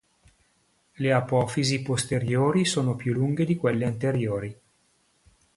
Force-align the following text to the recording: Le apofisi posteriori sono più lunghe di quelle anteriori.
Le 0.93 1.11
apofisi 1.13 1.83
posteriori 1.83 2.65
sono 2.65 2.95
più 2.95 3.13
lunghe 3.13 3.45
di 3.45 3.55
quelle 3.55 3.85
anteriori. 3.85 4.59